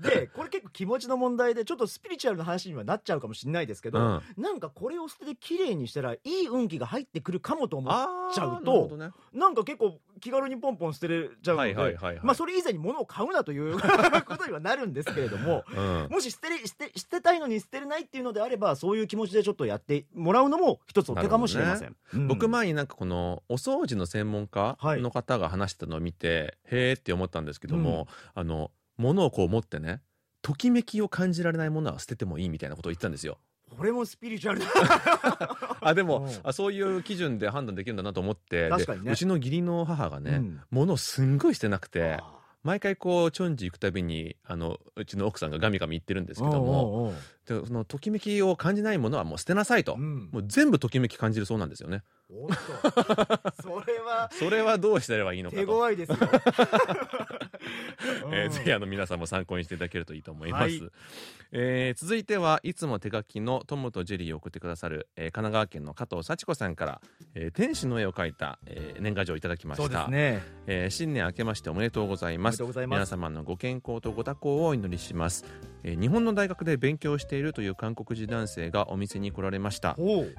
[0.00, 4.22] でこれ結構気持ちの問題でちょっとスピリチュアルな話にはなっちゃうかもしれないですけど、うん。
[4.42, 7.94] なんかこれを捨てて綺麗にしたらいい運気が入ってくるかもと思っ
[8.32, 9.10] ちゃうとどね。
[9.32, 16.08] なんか結構気軽にポンポン捨てれちゃうので、まあそれ以前に物を買うなということにはなるんですけれどもうん。
[16.10, 22.28] もし捨てれ捨て捨てたいのに捨てれないっていうのであればそういう気持ちでちょっとやってもらうのも一つの手かもしれません、うん。
[22.28, 25.02] 僕前になんかこのお掃除の専門家はい。
[25.02, 30.00] の方が話してたのを見て、へーって思ったんですけども、あの物をこう持ってね
[30.42, 33.38] ときめきを感じられないものは捨ててもいいみたいなことを言ってたんですよ。
[33.76, 34.66] これもスピリチュアルだ。
[35.80, 36.30] あでもうん。
[36.42, 39.06] あそういう基準で判断できるんだなと思って確かにね。
[39.06, 40.60] でうちの義理の母がね、うん。
[40.70, 42.34] 物をすんごいしてなくてあ
[42.64, 47.12] 毎回こうチョンジ行くたびにあのうちの奥さんがガミガミ言ってるんですーけども
[47.46, 50.30] でそのときめきを感じないものはもう捨てなさいと、うん。
[50.32, 52.02] もう全部ときめき感じるそうなんですよね。
[52.30, 52.54] おっと。
[53.62, 54.30] それは。
[54.32, 55.72] それはどうしたらいいのか手と。
[55.72, 56.16] 強いですよ。
[58.32, 60.90] えーぜひうんあの皆さんも参考にしていただけるといいと思います、はい
[61.56, 67.00] えー続いてはいつも手書きのトムとジェリーを送ってくださる、えー神奈川県の加藤幸子さんから、
[67.34, 70.42] えー天使の絵を描いた、えー年賀状をいただきました、ね。
[70.66, 72.60] えー新年明けましておめでとうございます。
[72.60, 75.44] 皆様のご健康とご多幸をお祈りします、
[75.84, 79.94] えー日本の大学で勉強しているという韓国人男性がお店に来られました。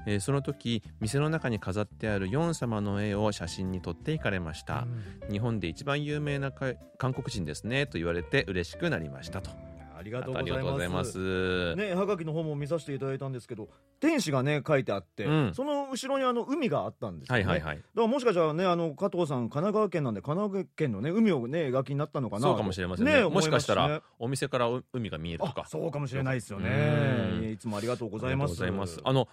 [0.06, 4.86] えーその時店の中に飾ってあるヨン様の絵を写真に撮っていかれました、
[5.32, 9.52] 日本で一番有名なか韓国人ですねと言われて嬉しくなりましたと
[9.98, 11.12] ありがとうごございます。
[11.14, 13.70] す、ね、はがきの方も見させていただいたんですけど
[14.00, 15.54] 天使がね書いてあって、うん。
[15.54, 17.78] その後ろにあの海があったんですよね、はいはいはい。
[17.78, 22.42] だからもしかしたらねあの加藤さん神奈川県なんで神奈川県のね海をね描きになったのかな。
[22.42, 23.22] そうかもしれませんね。
[23.22, 26.70] ねもしかしたらお店からう海が見えるとあかそうかもしれないですよね。
[26.70, 27.52] うん。
[27.52, 28.56] いつもありがとうごございます。
[28.56, 29.00] ざいます。
[29.04, 29.28] あの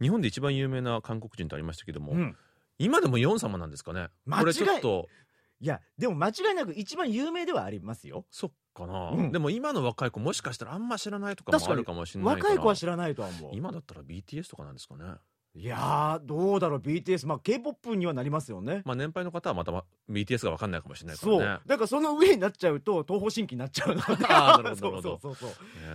[0.00, 2.36] 日本で一番有名な韓国人とありましたけども、うん。
[2.78, 4.08] 今でもヨン様なんですかね。
[4.24, 5.08] 間違いこれちょっと
[5.60, 8.24] いやでも間違いなく一番有名ではありますよ。
[8.30, 9.32] そっかな、うん。
[9.32, 12.48] でも今の若い子もしかしたらあんま知らないとかも確かにあるかもしれないから。
[12.48, 13.50] 若い子は知らないとは思う。
[13.52, 15.04] 今だったら BTS とかなんですかね
[15.56, 18.82] いやーどうだろう BTS まあ k p o p にはなりますよね。
[18.84, 21.60] まあ年配の方はまたま BTS が分かんないかもしれないかそうらね。
[21.66, 25.50] だからその上になっちゃうと東方神起になっちゃうので あーなるほど そうそうそうそう。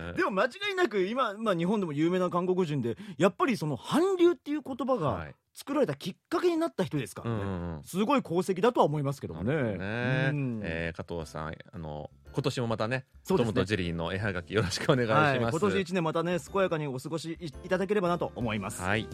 [0.08, 0.12] ね。
[0.12, 5.34] でも間違いなく今、まあ、日本でも有名な韓国人でやっぱりその韓流っていう言葉がはい。
[5.54, 7.82] 作られたきっかけになった人ですからね、うんうんうん。
[7.82, 9.54] すごい功績だとは思いますけどもね。
[9.54, 10.30] ね。
[10.30, 10.60] うん。
[10.62, 13.06] えー加藤さんあの今年もまたねね。
[13.26, 19.08] トムとジェリーの絵はがきよろしくお願いしはい、ます、今年一年またね健やかにお過ごしいいただければなと思います、はい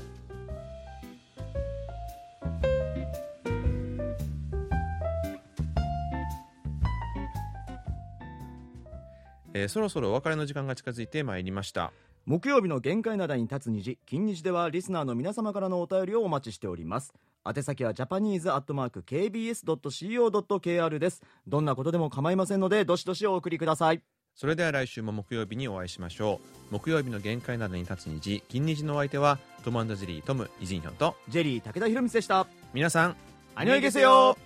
[9.55, 11.93] えーそろそろお別れの時間が近づいてまいりました。
[12.25, 17.13] 木曜日の限界灘に立つ虹金日ではリスナーの皆様からのお便りをお待ちしております。
[17.45, 21.23] 宛先はジャパニーズアットマーク KBS.CO.KR です。
[21.49, 24.03] どんなことでも構いませんのでどしどしお送りください。
[24.35, 26.41] それでは来週も木曜日にお会いしましょ
[26.71, 26.75] う。
[26.75, 32.47] 木曜日の限界などに立つ虹金日のお相手はトムジェリートムイジンヒョンとジェリー武田博光でした。
[32.73, 33.17] 皆さん
[33.57, 34.39] アニョイゲセヨ